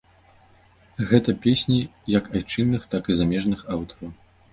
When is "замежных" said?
3.21-3.59